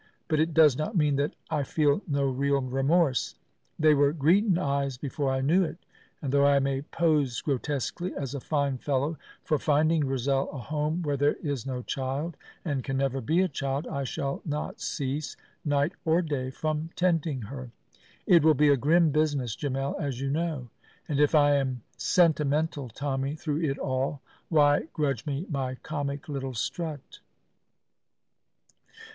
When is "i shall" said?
13.85-14.41